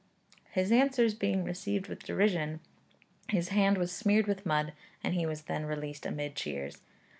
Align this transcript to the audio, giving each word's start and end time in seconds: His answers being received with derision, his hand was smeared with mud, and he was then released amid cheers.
His 0.49 0.71
answers 0.71 1.13
being 1.13 1.43
received 1.43 1.85
with 1.87 2.03
derision, 2.03 2.59
his 3.29 3.49
hand 3.49 3.77
was 3.77 3.91
smeared 3.91 4.25
with 4.25 4.47
mud, 4.47 4.73
and 5.03 5.13
he 5.13 5.27
was 5.27 5.43
then 5.43 5.67
released 5.67 6.07
amid 6.07 6.33
cheers. 6.35 6.79